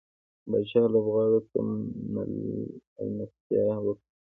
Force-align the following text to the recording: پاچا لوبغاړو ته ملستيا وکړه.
پاچا 0.49 0.81
لوبغاړو 0.93 1.39
ته 1.49 1.57
ملستيا 3.07 3.67
وکړه. 3.85 4.09